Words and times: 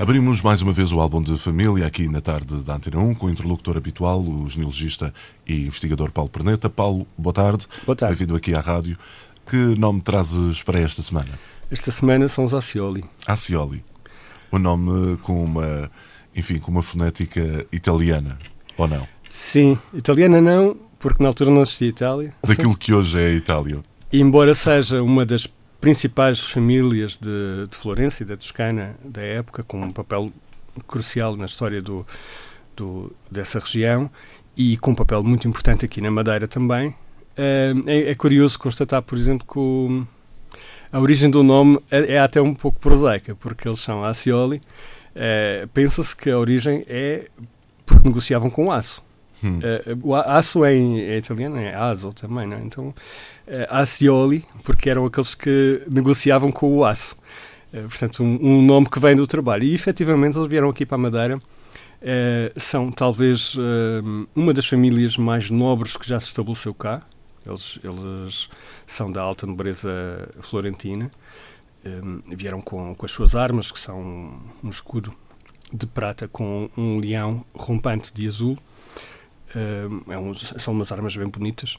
Abrimos 0.00 0.42
mais 0.42 0.60
uma 0.60 0.72
vez 0.72 0.92
o 0.92 1.00
álbum 1.00 1.22
de 1.22 1.38
família 1.38 1.86
aqui 1.86 2.08
na 2.08 2.20
tarde 2.20 2.62
da 2.64 2.74
Antena 2.74 2.98
1 2.98 3.14
com 3.14 3.26
o 3.26 3.30
interlocutor 3.30 3.76
habitual, 3.76 4.20
o 4.20 4.48
genealogista 4.50 5.14
e 5.46 5.66
investigador 5.66 6.10
Paulo 6.10 6.28
Perneta. 6.28 6.68
Paulo, 6.68 7.06
boa 7.16 7.32
tarde. 7.32 7.66
Boa 7.86 7.96
tarde. 7.96 8.16
Bem-vindo 8.16 8.36
aqui 8.36 8.54
à 8.54 8.60
rádio. 8.60 8.98
Que 9.46 9.56
nome 9.56 10.00
trazes 10.00 10.62
para 10.62 10.80
esta 10.80 11.00
semana? 11.00 11.30
Esta 11.70 11.90
semana 11.90 12.28
são 12.28 12.44
os 12.44 12.52
Acioli. 12.52 13.04
Acioli. 13.26 13.84
O 14.50 14.58
nome 14.58 15.16
com 15.18 15.42
uma, 15.42 15.90
enfim, 16.36 16.58
com 16.58 16.70
uma 16.70 16.82
fonética 16.82 17.66
italiana, 17.72 18.38
ou 18.76 18.86
não? 18.86 19.06
Sim, 19.28 19.78
italiana 19.92 20.40
não, 20.40 20.76
porque 20.98 21.22
na 21.22 21.28
altura 21.28 21.50
não 21.50 21.62
existia 21.62 21.88
Itália. 21.88 22.34
Daquilo 22.46 22.76
que 22.76 22.92
hoje 22.92 23.20
é 23.20 23.26
a 23.28 23.32
Itália. 23.32 23.80
E 24.12 24.20
embora 24.20 24.54
seja 24.54 25.02
uma 25.02 25.24
das 25.26 25.46
principais 25.84 26.40
famílias 26.40 27.18
de, 27.18 27.66
de 27.68 27.76
Florença 27.76 28.22
e 28.22 28.26
da 28.26 28.38
Toscana 28.38 28.96
da 29.04 29.20
época, 29.20 29.62
com 29.62 29.82
um 29.82 29.90
papel 29.90 30.32
crucial 30.88 31.36
na 31.36 31.44
história 31.44 31.82
do, 31.82 32.06
do, 32.74 33.14
dessa 33.30 33.58
região 33.58 34.10
e 34.56 34.78
com 34.78 34.92
um 34.92 34.94
papel 34.94 35.22
muito 35.22 35.46
importante 35.46 35.84
aqui 35.84 36.00
na 36.00 36.10
Madeira 36.10 36.48
também. 36.48 36.94
É, 37.36 37.74
é 37.86 38.14
curioso 38.14 38.58
constatar, 38.58 39.02
por 39.02 39.18
exemplo, 39.18 39.46
que 39.46 39.58
o, 39.58 40.06
a 40.90 40.98
origem 40.98 41.28
do 41.28 41.42
nome 41.42 41.78
é, 41.90 42.14
é, 42.14 42.18
até 42.18 42.40
um 42.40 42.54
pouco 42.54 42.80
prosaica, 42.80 43.34
porque 43.34 43.68
eles 43.68 43.80
são 43.80 44.02
Acioli. 44.02 44.62
É, 45.14 45.68
Pensa-se 45.74 46.16
que 46.16 46.30
a 46.30 46.38
origem 46.38 46.82
é 46.88 47.28
porque 47.84 48.08
negociavam 48.08 48.48
com 48.48 48.72
aço. 48.72 49.04
Hum. 49.42 49.58
Uh, 49.58 50.08
o 50.08 50.14
aço 50.14 50.64
é 50.64 50.74
em, 50.74 51.00
é 51.00 51.16
italiano, 51.18 51.56
é 51.56 51.74
aso 51.74 52.12
também, 52.12 52.46
não 52.46 52.56
é? 52.56 52.60
Então, 52.60 52.88
uh, 52.88 52.94
acioli, 53.68 54.44
porque 54.62 54.88
eram 54.88 55.06
aqueles 55.06 55.34
que 55.34 55.82
negociavam 55.90 56.52
com 56.52 56.72
o 56.76 56.84
aço. 56.84 57.16
Uh, 57.72 57.88
portanto, 57.88 58.22
um, 58.22 58.38
um, 58.40 58.62
nome 58.62 58.88
que 58.88 59.00
vem 59.00 59.16
do 59.16 59.26
trabalho. 59.26 59.64
E, 59.64 59.74
efetivamente, 59.74 60.36
eles 60.36 60.48
vieram 60.48 60.68
aqui 60.68 60.86
para 60.86 60.96
a 60.96 60.98
Madeira. 60.98 61.38
são, 62.56 62.92
talvez, 62.92 63.56
uma 64.34 64.52
das 64.52 64.66
famílias 64.66 65.16
mais 65.16 65.50
nobres 65.50 65.96
que 65.96 66.06
já 66.06 66.20
se 66.20 66.28
estabeleceu 66.28 66.74
cá. 66.74 67.02
Eles, 67.46 67.78
eles 67.82 68.48
são 68.86 69.10
da 69.10 69.20
alta 69.20 69.46
nobreza 69.46 69.90
florentina. 70.40 71.10
vieram 72.28 72.60
com, 72.60 72.94
com 72.94 73.06
as 73.06 73.12
suas 73.12 73.34
armas, 73.34 73.72
que 73.72 73.80
são 73.80 74.38
um 74.62 74.70
escudo 74.70 75.12
de 75.72 75.86
prata 75.86 76.28
com 76.28 76.70
um 76.76 76.98
leão 76.98 77.44
rompante 77.54 78.14
de 78.14 78.28
azul 78.28 78.56
é 80.08 80.18
um, 80.18 80.34
são 80.34 80.74
umas 80.74 80.90
armas 80.90 81.16
bem 81.16 81.28
bonitas. 81.28 81.78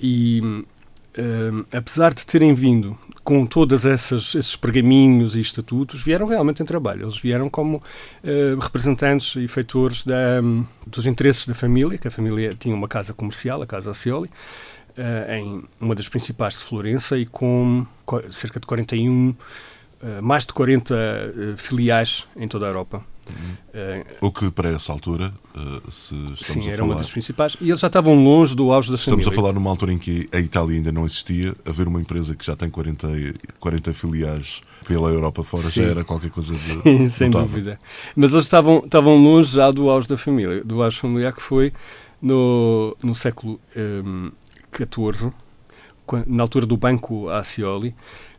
E 0.00 0.40
uh, 0.42 1.66
apesar 1.72 2.12
de 2.14 2.24
terem 2.26 2.54
vindo 2.54 2.96
com 3.22 3.46
todos 3.46 3.84
esses 3.84 4.56
pergaminhos 4.56 5.36
e 5.36 5.40
estatutos, 5.40 6.02
vieram 6.02 6.26
realmente 6.26 6.62
em 6.62 6.66
trabalho. 6.66 7.04
Eles 7.04 7.18
vieram 7.18 7.48
como 7.48 7.76
uh, 7.76 8.58
representantes 8.60 9.36
e 9.36 9.46
feitores 9.46 10.04
da, 10.04 10.40
um, 10.42 10.66
dos 10.86 11.06
interesses 11.06 11.46
da 11.46 11.54
família, 11.54 11.98
que 11.98 12.08
a 12.08 12.10
família 12.10 12.54
tinha 12.58 12.74
uma 12.74 12.88
casa 12.88 13.12
comercial, 13.12 13.62
a 13.62 13.66
Casa 13.66 13.90
Acioli, 13.90 14.30
em 15.38 15.64
uma 15.80 15.94
das 15.94 16.06
principais 16.06 16.52
de 16.52 16.60
Florença 16.60 17.16
e 17.16 17.24
com 17.24 17.86
cerca 18.30 18.60
de 18.60 18.66
41, 18.66 19.34
mais 20.20 20.44
de 20.44 20.52
40 20.52 20.94
filiais 21.56 22.26
em 22.36 22.46
toda 22.46 22.66
a 22.66 22.68
Europa. 22.68 23.02
O 24.20 24.30
que 24.30 24.50
para 24.50 24.70
essa 24.70 24.92
altura, 24.92 25.32
uh, 25.56 25.90
se 25.90 26.14
estamos 26.14 26.64
Sim, 26.64 26.68
a 26.68 26.72
era 26.72 26.78
falar... 26.78 26.88
uma 26.90 26.94
das 26.96 27.10
principais. 27.10 27.56
E 27.60 27.68
eles 27.68 27.80
já 27.80 27.86
estavam 27.86 28.22
longe 28.22 28.54
do 28.54 28.70
auge 28.70 28.90
da 28.90 28.96
Estamos 28.96 29.24
família. 29.24 29.38
a 29.38 29.42
falar 29.42 29.52
numa 29.54 29.70
altura 29.70 29.92
em 29.92 29.98
que 29.98 30.28
a 30.32 30.38
Itália 30.38 30.76
ainda 30.76 30.92
não 30.92 31.06
existia. 31.06 31.54
Haver 31.64 31.88
uma 31.88 32.00
empresa 32.00 32.34
que 32.34 32.44
já 32.44 32.54
tem 32.54 32.68
40, 32.68 33.08
40 33.58 33.92
filiais 33.94 34.60
pela 34.86 35.08
Europa 35.08 35.42
fora 35.42 35.64
Sim. 35.64 35.82
já 35.82 35.88
era 35.88 36.04
qualquer 36.04 36.30
coisa 36.30 36.52
de. 36.52 36.58
Sim, 36.82 37.08
sem 37.08 37.28
notável. 37.28 37.48
dúvida. 37.48 37.80
Mas 38.14 38.32
eles 38.32 38.44
estavam, 38.44 38.82
estavam 38.84 39.16
longe 39.16 39.54
já 39.54 39.70
do 39.70 39.88
auge 39.88 40.08
da 40.08 40.18
família, 40.18 40.62
do 40.62 40.82
auge 40.82 40.98
familiar 40.98 41.32
que 41.32 41.42
foi 41.42 41.72
no, 42.20 42.96
no 43.02 43.14
século 43.14 43.58
XIV, 44.72 45.26
um, 45.26 45.32
na 46.26 46.42
altura 46.42 46.66
do 46.66 46.76
Banco 46.76 47.28
Acioli. 47.28 47.94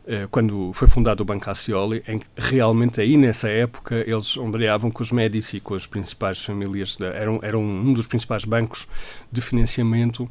Eh, 0.06 0.28
quando 0.30 0.70
foi 0.74 0.86
fundado 0.86 1.22
o 1.22 1.26
Banco 1.26 1.48
Acioli, 1.48 2.02
em 2.06 2.18
que 2.18 2.26
realmente 2.36 3.00
aí 3.00 3.16
nessa 3.16 3.48
época 3.48 4.04
eles 4.06 4.36
ombreavam 4.36 4.90
com 4.90 5.02
os 5.02 5.10
Médici 5.10 5.56
e 5.56 5.60
com 5.60 5.74
as 5.74 5.86
principais 5.86 6.44
famílias, 6.44 6.96
da, 6.96 7.06
eram, 7.06 7.40
eram 7.42 7.62
um 7.62 7.92
dos 7.92 8.06
principais 8.06 8.44
bancos 8.44 8.86
de 9.32 9.40
financiamento 9.40 10.28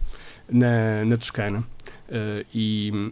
na, 0.47 1.03
na 1.03 1.17
Toscana. 1.17 1.63
Uh, 2.07 2.45
e, 2.53 3.11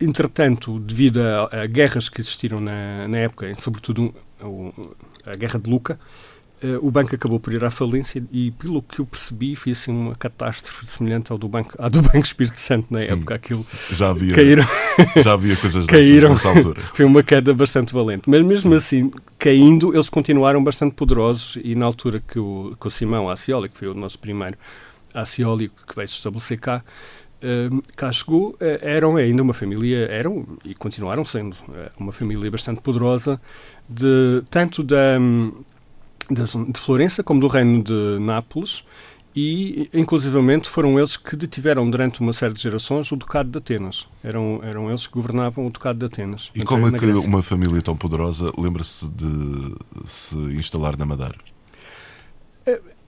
entretanto, 0.00 0.80
devido 0.80 1.20
a, 1.20 1.62
a, 1.62 1.66
guerras 1.66 2.08
que 2.08 2.20
existiram 2.20 2.60
na, 2.60 3.06
na 3.06 3.18
época, 3.18 3.54
sobretudo 3.54 4.12
a 5.24 5.36
Guerra 5.36 5.60
de 5.60 5.70
Luca, 5.70 6.00
Uh, 6.60 6.84
o 6.84 6.90
banco 6.90 7.14
acabou 7.14 7.38
por 7.38 7.52
ir 7.52 7.64
à 7.64 7.70
falência 7.70 8.20
e, 8.32 8.50
pelo 8.50 8.82
que 8.82 8.98
eu 8.98 9.06
percebi, 9.06 9.54
foi 9.54 9.72
assim 9.72 9.92
uma 9.92 10.16
catástrofe 10.16 10.84
semelhante 10.88 11.30
ao 11.30 11.38
do 11.38 11.48
Banco, 11.48 11.72
à 11.78 11.88
do 11.88 12.02
banco 12.02 12.18
Espírito 12.18 12.58
Santo 12.58 12.88
na 12.90 13.00
época. 13.00 13.36
Aquilo 13.36 13.64
já 13.92 14.10
havia, 14.10 14.34
caíram, 14.34 14.66
já 15.22 15.34
havia 15.34 15.56
coisas 15.56 15.86
caíram, 15.86 16.30
nessa 16.30 16.48
altura. 16.48 16.80
Foi 16.94 17.04
uma 17.04 17.22
queda 17.22 17.54
bastante 17.54 17.92
valente. 17.92 18.28
Mas 18.28 18.42
mesmo 18.42 18.72
Sim. 18.72 18.76
assim, 18.76 19.12
caindo, 19.38 19.94
eles 19.94 20.08
continuaram 20.08 20.62
bastante 20.62 20.96
poderosos 20.96 21.58
e 21.62 21.76
na 21.76 21.86
altura 21.86 22.20
que 22.26 22.40
o, 22.40 22.76
que 22.80 22.88
o 22.88 22.90
Simão 22.90 23.30
Acioli, 23.30 23.68
que 23.68 23.78
foi 23.78 23.86
o 23.86 23.94
nosso 23.94 24.18
primeiro 24.18 24.58
Acioli 25.14 25.68
que 25.68 25.94
veio 25.94 26.08
se 26.08 26.16
estabelecer 26.16 26.58
cá, 26.58 26.82
uh, 27.40 27.82
cá 27.94 28.10
chegou, 28.10 28.50
uh, 28.50 28.56
eram 28.80 29.14
ainda 29.16 29.44
uma 29.44 29.54
família, 29.54 30.08
eram 30.10 30.44
e 30.64 30.74
continuaram 30.74 31.24
sendo 31.24 31.52
uh, 31.52 31.90
uma 32.00 32.10
família 32.10 32.50
bastante 32.50 32.80
poderosa, 32.80 33.40
de, 33.88 34.42
tanto 34.50 34.82
da... 34.82 35.18
Um, 35.20 35.52
de 36.30 36.80
Florença 36.80 37.22
como 37.22 37.40
do 37.40 37.48
reino 37.48 37.82
de 37.82 38.18
Nápoles 38.20 38.84
e, 39.34 39.88
inclusivamente, 39.94 40.68
foram 40.68 40.98
eles 40.98 41.16
que 41.16 41.36
detiveram 41.36 41.88
durante 41.88 42.20
uma 42.20 42.32
série 42.32 42.54
de 42.54 42.62
gerações 42.62 43.10
o 43.12 43.16
Ducado 43.16 43.50
de 43.50 43.58
Atenas. 43.58 44.08
Eram, 44.24 44.60
eram 44.64 44.88
eles 44.88 45.06
que 45.06 45.12
governavam 45.12 45.66
o 45.66 45.70
Ducado 45.70 45.98
de 45.98 46.06
Atenas. 46.06 46.50
E 46.54 46.62
como 46.62 46.88
é 46.88 46.92
que 46.92 46.98
Grécia. 46.98 47.20
uma 47.20 47.42
família 47.42 47.80
tão 47.80 47.96
poderosa 47.96 48.50
lembra-se 48.58 49.08
de 49.08 49.76
se 50.04 50.36
instalar 50.36 50.96
na 50.96 51.06
Madeira? 51.06 51.38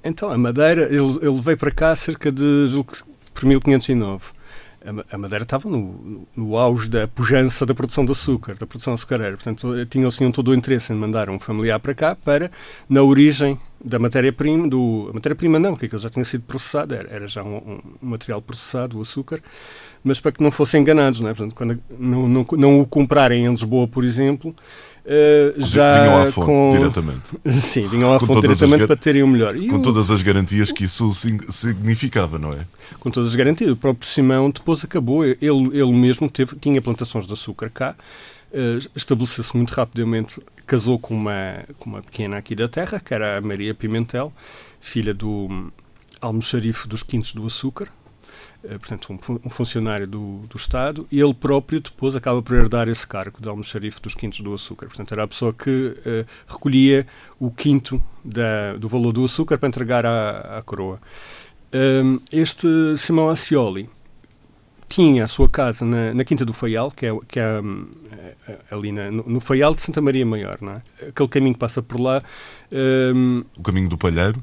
Então, 0.04 0.30
a 0.30 0.38
Madeira, 0.38 0.84
ele, 0.84 1.18
ele 1.20 1.40
veio 1.40 1.58
para 1.58 1.70
cá 1.70 1.96
cerca 1.96 2.30
de, 2.30 2.68
julgo 2.68 2.92
por 3.34 3.44
1509 3.44 4.39
a 5.10 5.18
Madeira 5.18 5.42
estava 5.42 5.68
no, 5.68 6.26
no 6.34 6.56
auge 6.56 6.88
da 6.88 7.06
pujança 7.06 7.66
da 7.66 7.74
produção 7.74 8.04
de 8.04 8.12
açúcar, 8.12 8.54
da 8.54 8.66
produção 8.66 8.94
açucareira. 8.94 9.36
Portanto, 9.36 9.68
tinham, 9.86 10.10
tinham 10.10 10.32
todo 10.32 10.48
o 10.48 10.54
interesse 10.54 10.92
em 10.92 10.96
mandar 10.96 11.28
um 11.28 11.38
familiar 11.38 11.78
para 11.78 11.94
cá 11.94 12.16
para, 12.16 12.50
na 12.88 13.02
origem 13.02 13.58
da 13.82 13.98
matéria-prima, 13.98 14.68
do 14.68 15.10
matéria-prima 15.12 15.58
não, 15.58 15.72
porque 15.72 15.86
aquilo 15.86 16.00
já 16.00 16.10
tinha 16.10 16.24
sido 16.24 16.42
processado, 16.42 16.94
era, 16.94 17.08
era 17.10 17.28
já 17.28 17.42
um, 17.42 17.56
um, 17.56 17.80
material 18.00 18.40
processado, 18.40 18.98
o 18.98 19.02
açúcar, 19.02 19.42
mas 20.02 20.20
para 20.20 20.32
que 20.32 20.42
não 20.42 20.50
fossem 20.50 20.80
enganados, 20.80 21.20
não 21.20 21.28
é? 21.28 21.34
Portanto, 21.34 21.54
quando 21.54 21.78
não, 21.98 22.28
não, 22.28 22.46
não 22.52 22.80
o 22.80 22.86
comprarem 22.86 23.44
em 23.44 23.50
Lisboa, 23.50 23.86
por 23.86 24.04
exemplo, 24.04 24.54
Uh, 25.10 25.60
já 25.60 26.02
vinham 26.02 26.22
à 26.22 26.26
fonte 26.30 26.46
com... 26.46 26.70
diretamente. 26.70 27.32
Sim, 27.60 27.84
vinham 27.88 28.14
à 28.14 28.20
fonte 28.20 28.42
diretamente 28.42 28.86
para 28.86 28.94
terem 28.94 29.24
o 29.24 29.26
melhor. 29.26 29.56
E 29.56 29.66
com 29.68 29.78
o... 29.78 29.82
todas 29.82 30.08
as 30.08 30.22
garantias 30.22 30.70
que 30.70 30.84
isso 30.84 31.10
significava, 31.50 32.38
não 32.38 32.50
é? 32.50 32.64
Com 33.00 33.10
todas 33.10 33.30
as 33.30 33.34
garantias. 33.34 33.72
O 33.72 33.76
próprio 33.76 34.08
Simão 34.08 34.50
depois 34.50 34.84
acabou, 34.84 35.24
ele, 35.24 35.40
ele 35.40 35.92
mesmo 35.92 36.30
teve, 36.30 36.54
tinha 36.60 36.80
plantações 36.80 37.26
de 37.26 37.32
açúcar 37.32 37.70
cá, 37.70 37.96
uh, 38.52 38.88
estabeleceu-se 38.94 39.56
muito 39.56 39.70
rapidamente, 39.70 40.40
casou 40.64 40.96
com 40.96 41.14
uma, 41.14 41.64
com 41.80 41.90
uma 41.90 42.02
pequena 42.02 42.36
aqui 42.36 42.54
da 42.54 42.68
terra, 42.68 43.00
que 43.00 43.12
era 43.12 43.38
a 43.38 43.40
Maria 43.40 43.74
Pimentel, 43.74 44.32
filha 44.80 45.12
do 45.12 45.28
hum, 45.28 45.70
almoxarife 46.20 46.86
dos 46.86 47.02
Quintos 47.02 47.34
do 47.34 47.44
Açúcar, 47.44 47.88
eh, 47.88 47.99
portanto, 48.62 49.12
um, 49.12 49.40
um 49.44 49.50
funcionário 49.50 50.06
do, 50.06 50.44
do, 50.48 50.56
Estado, 50.56 51.06
e 51.10 51.20
ele 51.20 51.34
próprio 51.34 51.80
depois 51.80 52.14
acaba 52.14 52.42
por 52.42 52.56
herdar 52.56 52.88
esse 52.88 53.06
cargo 53.06 53.40
de 53.40 53.48
almoxarife 53.48 54.00
dos 54.00 54.14
quintos 54.14 54.40
do 54.40 54.52
açúcar. 54.52 54.86
Portanto, 54.86 55.12
era 55.12 55.24
a 55.24 55.28
pessoa 55.28 55.52
que 55.52 55.70
uh, 55.70 56.26
recolhia 56.46 57.06
o 57.38 57.50
quinto 57.50 58.02
da, 58.24 58.74
do 58.76 58.88
valor 58.88 59.12
do 59.12 59.24
açúcar 59.24 59.58
para 59.58 59.68
entregar 59.68 60.04
à, 60.04 60.58
à 60.58 60.62
coroa. 60.62 61.00
Um, 61.72 62.18
este 62.32 62.66
Simão 62.96 63.28
Acioli 63.28 63.88
tinha 64.88 65.24
a 65.24 65.28
sua 65.28 65.48
casa 65.48 65.84
na, 65.84 66.12
na 66.12 66.24
Quinta 66.24 66.44
do 66.44 66.52
Faial, 66.52 66.90
que 66.90 67.06
é, 67.06 67.16
que 67.28 67.38
é 67.38 67.60
um, 67.60 67.86
ali 68.70 68.90
na, 68.90 69.08
no, 69.10 69.22
no 69.22 69.40
Faial 69.40 69.72
de 69.72 69.82
Santa 69.82 70.00
Maria 70.00 70.26
Maior, 70.26 70.58
não 70.60 70.72
é? 70.72 70.82
Aquele 71.08 71.28
caminho 71.28 71.54
que 71.54 71.60
passa 71.60 71.80
por 71.80 72.00
lá. 72.00 72.22
Um, 72.72 73.44
o 73.56 73.62
caminho 73.62 73.88
do 73.88 73.96
Palheiro? 73.96 74.42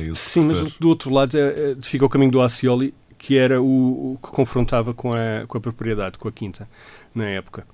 É 0.00 0.14
Sim, 0.14 0.46
mas 0.46 0.76
do 0.76 0.88
outro 0.88 1.12
lado 1.12 1.36
fica 1.82 2.04
o 2.04 2.08
caminho 2.08 2.30
do 2.30 2.40
Acioli, 2.40 2.94
que 3.18 3.36
era 3.36 3.60
o, 3.60 4.14
o 4.14 4.18
que 4.22 4.28
confrontava 4.28 4.94
com 4.94 5.12
a, 5.12 5.44
com 5.46 5.58
a 5.58 5.60
propriedade, 5.60 6.18
com 6.18 6.28
a 6.28 6.32
quinta, 6.32 6.68
na 7.14 7.26
época. 7.26 7.66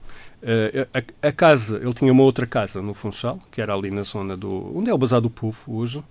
Uh, 0.43 0.89
a, 1.23 1.29
a, 1.29 1.33
casa, 1.33 1.77
ele 1.77 1.93
tinha 1.93 2.11
uma 2.11 2.23
outra 2.23 2.47
casa 2.47 2.81
no 2.81 2.95
Funchal, 2.95 3.39
que 3.53 3.61
era 3.61 3.75
ali 3.75 3.91
na 3.91 4.03
zona 4.03 4.37
do. 4.37 4.77
onde 4.77 4.91
é 4.91 4.95
o 4.95 4.99
Bazar 4.99 5.21
do 5.21 5.31
Povo 5.31 5.59
hoje, 5.69 6.03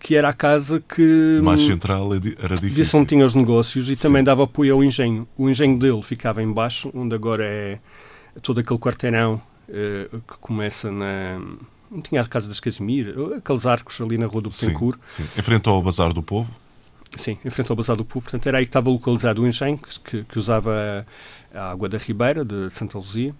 que 0.00 0.16
era 0.16 0.28
a 0.28 0.32
casa 0.32 0.80
que. 0.80 1.40
Mais 1.42 1.60
central 1.60 2.10
era 2.14 2.54
difícil. 2.54 2.70
Disse 2.70 2.96
onde 2.96 3.06
tinha 3.06 3.24
os 3.24 3.34
negócios 3.34 3.88
e 3.88 3.96
Sim. 3.96 4.08
também 4.08 4.24
dava 4.24 4.44
apoio 4.44 4.74
ao 4.74 4.84
engenho. 4.84 5.26
O 5.36 5.48
engenho 5.48 5.78
dele 5.78 6.02
ficava 6.02 6.42
embaixo, 6.42 6.90
onde 6.94 7.14
agora 7.14 7.44
é 7.44 7.78
todo 8.42 8.60
aquele 8.60 8.78
quarteirão 8.78 9.40
uh, 9.68 10.20
que 10.20 10.38
começa 10.40 10.90
na. 10.90 11.40
Não 11.88 12.02
tinha 12.02 12.20
a 12.20 12.24
Casa 12.26 12.48
das 12.48 12.58
Casimir, 12.58 13.14
aqueles 13.36 13.64
arcos 13.64 14.00
ali 14.00 14.18
na 14.18 14.26
Rua 14.26 14.42
do 14.42 14.50
Betancourt. 14.50 14.98
Sim, 15.06 15.22
sim. 15.22 15.28
Enfrentou 15.38 15.74
ao 15.74 15.82
Bazar 15.82 16.12
do 16.12 16.22
Povo? 16.22 16.50
Sim, 17.16 17.38
enfrentou 17.44 17.74
ao 17.74 17.76
Bazar 17.76 17.96
do 17.96 18.04
Povo. 18.04 18.22
Portanto, 18.22 18.46
era 18.46 18.58
aí 18.58 18.64
que 18.64 18.68
estava 18.68 18.90
localizado 18.90 19.42
o 19.42 19.46
engenho, 19.46 19.78
que, 20.04 20.24
que 20.24 20.38
usava 20.38 21.06
a 21.54 21.70
água 21.70 21.88
da 21.88 21.98
Ribeira, 21.98 22.44
de 22.44 22.70
Santa 22.70 22.98
Luzia 22.98 23.34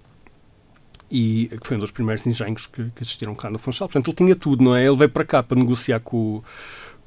e 1.11 1.49
que 1.61 1.67
foi 1.67 1.76
um 1.76 1.81
dos 1.81 1.90
primeiros 1.90 2.26
engenhos 2.26 2.67
que, 2.67 2.90
que 2.90 3.02
existiram 3.02 3.34
cá 3.34 3.50
no 3.50 3.58
Funchal. 3.58 3.88
Portanto, 3.88 4.08
ele 4.08 4.17
tinha 4.17 4.37
tudo, 4.37 4.62
não 4.62 4.75
é? 4.75 4.84
Ele 4.84 4.96
veio 4.96 5.11
para 5.11 5.25
cá 5.25 5.43
para 5.43 5.58
negociar 5.58 6.00
com, 6.00 6.43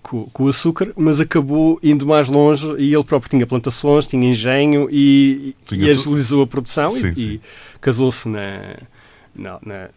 com, 0.02 0.26
com, 0.26 0.44
o 0.44 0.48
açúcar, 0.48 0.94
mas 0.96 1.20
acabou 1.20 1.80
indo 1.84 2.06
mais 2.06 2.30
longe 2.30 2.66
e 2.78 2.94
ele 2.94 3.04
próprio 3.04 3.30
tinha 3.30 3.46
plantações, 3.46 4.08
tinha 4.08 4.30
engenho 4.30 4.90
e, 4.90 5.56
tinha 5.66 5.88
e 5.88 5.90
agilizou 5.90 6.44
a 6.44 6.48
produção 6.48 6.90
sim, 6.90 7.14
e, 7.16 7.22
e 7.22 7.42
casou-se 7.82 8.30
na, 8.30 8.78
na, 9.36 9.60
na, 9.66 9.90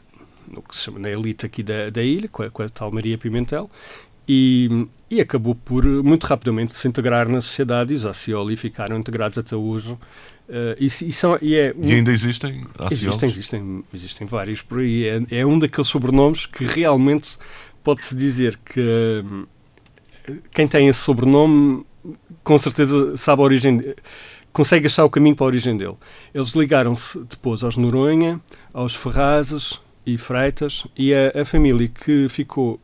no 0.48 0.62
que 0.62 0.74
se 0.76 0.82
chama, 0.82 0.98
na 0.98 1.10
elite 1.10 1.46
aqui 1.46 1.62
da, 1.62 1.90
da 1.90 2.02
ilha, 2.02 2.28
com 2.28 2.42
a, 2.42 2.50
com 2.50 2.62
a 2.62 2.68
tal 2.68 2.90
Maria 2.90 3.16
Pimentel, 3.16 3.70
e, 4.28 4.86
e 5.10 5.20
acabou 5.20 5.54
por 5.54 5.84
muito 5.84 6.26
rapidamente 6.26 6.76
se 6.76 6.86
integrar 6.88 7.28
na 7.28 7.40
sociedade 7.40 7.92
e 7.92 7.96
os 7.96 8.04
Acioli 8.04 8.56
ficaram 8.56 8.98
integrados 8.98 9.38
até 9.38 9.56
hoje 9.56 9.96
Uh, 10.48 10.76
e, 10.78 10.86
e, 10.86 11.12
são, 11.12 11.38
e, 11.40 11.54
é 11.54 11.72
um, 11.74 11.88
e, 11.88 11.92
ainda 11.94 12.12
existem 12.12 12.62
Existem, 12.90 13.28
existem, 13.28 13.84
existem 13.94 14.26
vários 14.26 14.60
por 14.60 14.80
aí. 14.80 15.06
É, 15.06 15.38
é 15.38 15.46
um 15.46 15.58
daqueles 15.58 15.88
sobrenomes 15.88 16.44
que 16.44 16.64
realmente 16.64 17.38
pode-se 17.82 18.14
dizer 18.14 18.58
que 18.62 19.24
uh, 19.24 19.48
quem 20.52 20.68
tem 20.68 20.88
esse 20.88 20.98
sobrenome 20.98 21.86
com 22.42 22.58
certeza 22.58 23.16
sabe 23.16 23.40
a 23.42 23.44
origem, 23.44 23.94
consegue 24.52 24.86
achar 24.86 25.04
o 25.04 25.10
caminho 25.10 25.36
para 25.36 25.46
a 25.46 25.48
origem 25.48 25.76
dele. 25.76 25.96
Eles 26.34 26.50
ligaram-se 26.54 27.20
depois 27.24 27.62
aos 27.62 27.76
Noronha, 27.76 28.40
aos 28.74 28.94
Ferrazes 28.94 29.80
e 30.04 30.18
Freitas 30.18 30.86
e 30.96 31.14
a, 31.14 31.40
a 31.40 31.44
família 31.44 31.88
que 31.88 32.28
ficou, 32.28 32.80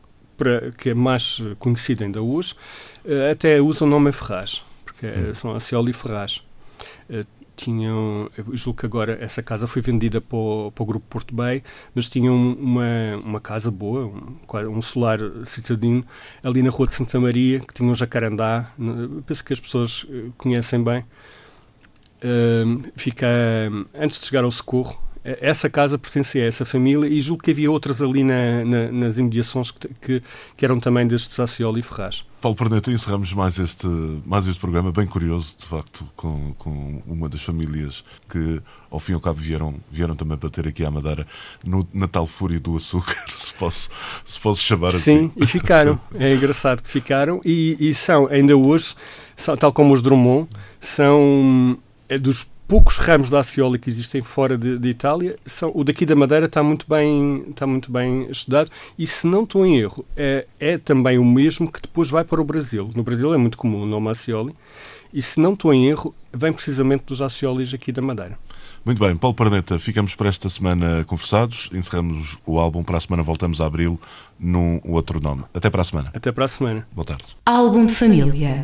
que 0.77 0.89
é 0.89 0.93
mais 0.93 1.41
conhecida 1.57 2.05
ainda 2.05 2.21
hoje, 2.21 2.53
uh, 3.05 3.31
até 3.31 3.61
usa 3.61 3.85
o 3.85 3.87
nome 3.87 4.11
Ferraz, 4.11 4.63
porque 4.85 5.07
hum. 5.07 5.35
são 5.35 5.55
Acioli 5.55 5.91
e 5.91 5.93
Ferraz 5.93 6.41
tinham, 7.59 8.31
eu 8.37 8.55
julgo 8.55 8.79
que 8.79 8.85
agora 8.85 9.17
essa 9.19 9.43
casa 9.43 9.67
foi 9.67 9.81
vendida 9.81 10.21
para 10.21 10.37
o, 10.37 10.71
para 10.71 10.83
o 10.83 10.85
grupo 10.85 11.05
Porto 11.09 11.35
Bay, 11.35 11.61
mas 11.93 12.07
tinham 12.07 12.53
uma, 12.53 13.17
uma 13.23 13.41
casa 13.41 13.69
boa, 13.69 14.05
um, 14.05 14.77
um 14.77 14.81
solar 14.81 15.19
citadino, 15.43 16.05
ali 16.41 16.63
na 16.63 16.69
rua 16.69 16.87
de 16.87 16.93
Santa 16.93 17.19
Maria, 17.19 17.59
que 17.59 17.73
tinha 17.73 17.89
um 17.89 17.93
jacarandá, 17.93 18.71
penso 19.25 19.43
que 19.43 19.51
as 19.51 19.59
pessoas 19.59 20.07
eh, 20.09 20.29
conhecem 20.37 20.81
bem. 20.81 21.03
Uh, 22.21 22.83
fica 22.95 23.27
antes 23.93 24.19
de 24.19 24.25
chegar 24.25 24.43
ao 24.43 24.51
socorro, 24.51 25.01
essa 25.23 25.69
casa 25.69 25.97
pertencia 25.97 26.43
a 26.43 26.47
essa 26.47 26.65
família 26.65 27.07
e 27.07 27.19
julgo 27.19 27.43
que 27.43 27.51
havia 27.51 27.69
outras 27.69 28.01
ali 28.01 28.23
na, 28.23 28.63
na, 28.63 28.91
nas 28.91 29.17
imediações 29.17 29.71
que, 29.71 29.87
que, 30.01 30.23
que, 30.55 30.65
eram 30.65 30.79
também 30.79 31.05
destes 31.05 31.35
Sacioli 31.35 31.81
e 31.81 31.83
Ferraz. 31.83 32.23
Paulo 32.41 32.55
Perneta, 32.55 32.89
encerramos 32.89 33.33
mais 33.33 33.59
este, 33.59 33.87
mais 34.25 34.47
este 34.47 34.59
programa, 34.59 34.93
bem 34.93 35.05
curioso, 35.05 35.55
de 35.57 35.65
facto, 35.65 36.05
com, 36.15 36.53
com 36.57 37.01
uma 37.05 37.27
das 37.27 37.41
famílias 37.41 38.03
que, 38.29 38.61
ao 38.89 38.97
fim 38.97 39.11
e 39.11 39.15
ao 39.15 39.21
cabo, 39.21 39.39
vieram, 39.39 39.75
vieram 39.91 40.15
também 40.15 40.37
bater 40.37 40.65
aqui 40.65 40.85
à 40.85 40.91
Madeira 40.91 41.27
no 41.65 41.85
Natal 41.93 42.25
Fúria 42.25 42.59
do 42.59 42.77
Açúcar, 42.77 43.13
se 43.27 43.53
posso, 43.53 43.89
se 44.23 44.39
posso 44.39 44.61
chamar 44.61 44.89
assim. 44.89 45.27
Sim, 45.27 45.31
e 45.35 45.45
ficaram. 45.45 45.99
É 46.15 46.33
engraçado 46.33 46.81
que 46.81 46.89
ficaram 46.89 47.41
e, 47.43 47.75
e 47.77 47.93
são, 47.93 48.27
ainda 48.27 48.55
hoje, 48.55 48.95
são, 49.35 49.57
tal 49.57 49.73
como 49.73 49.93
os 49.93 50.01
Drummond, 50.01 50.49
são 50.79 51.77
é 52.07 52.17
dos 52.17 52.47
poucos 52.69 52.97
ramos 52.97 53.31
da 53.31 53.39
Acioli 53.39 53.79
que 53.79 53.89
existem 53.89 54.21
fora 54.21 54.55
de, 54.55 54.77
de, 54.77 54.89
Itália, 54.89 55.35
são, 55.43 55.71
o 55.73 55.83
daqui 55.83 56.05
da 56.05 56.15
Madeira 56.15 56.45
está 56.45 56.61
muito 56.61 56.85
bem, 56.87 57.43
está 57.49 57.65
muito 57.65 57.91
bem 57.91 58.29
estudado 58.29 58.69
e, 58.97 59.07
se 59.07 59.25
não 59.25 59.43
estou 59.43 59.65
em 59.65 59.79
erro, 59.79 60.05
é, 60.15 60.45
é 60.59 60.77
também 60.77 61.17
o 61.17 61.25
mesmo 61.25 61.69
que 61.69 61.81
depois 61.81 62.11
vai 62.11 62.23
para 62.23 62.39
o 62.39 62.43
Brasil. 62.45 62.91
No 62.95 63.01
Brasil 63.01 63.33
é 63.33 63.37
muito 63.37 63.57
comum 63.57 63.81
o 63.81 63.85
nome 63.87 64.11
Acioli 64.11 64.53
e, 65.11 65.19
se 65.19 65.39
não 65.39 65.53
estou 65.53 65.73
em 65.73 65.87
erro, 65.89 66.13
vem 66.31 66.53
precisamente 66.53 67.05
dos 67.07 67.23
Aciolis 67.23 67.73
aqui 67.73 67.91
da 67.91 68.03
Madeira. 68.03 68.37
Muito 68.85 68.99
bem, 68.99 69.17
Paulo 69.17 69.35
Perneta, 69.35 69.79
ficamos 69.79 70.13
por 70.13 70.27
esta 70.27 70.47
semana 70.47 71.03
conversados, 71.05 71.71
encerramos 71.73 72.37
o 72.45 72.59
álbum, 72.59 72.83
para 72.83 72.97
a 72.97 73.01
semana 73.01 73.23
voltamos 73.23 73.59
a 73.59 73.65
abri-lo 73.65 73.99
num 74.39 74.79
outro 74.85 75.19
nome. 75.19 75.43
Até 75.55 75.71
para 75.71 75.81
a 75.81 75.83
semana. 75.83 76.11
Até 76.13 76.31
para 76.31 76.45
a 76.45 76.47
semana. 76.47 76.87
Boa 76.93 77.05
tarde. 77.05 77.35
Álbum 77.47 77.87
de 77.87 77.95
família. 77.95 78.63